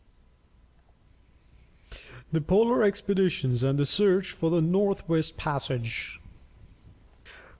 THE 2.31 2.41
POLAR 2.41 2.83
EXPEDITIONS 2.85 3.61
AND 3.61 3.77
THE 3.77 3.85
SEARCH 3.85 4.31
FOR 4.31 4.49
THE 4.49 4.59
NORTH 4.59 5.07
WEST 5.07 5.37
PASSAGE. 5.37 6.19